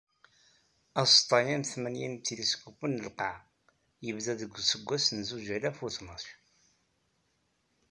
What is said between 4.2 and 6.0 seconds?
deg useggas n zuǧ alaf u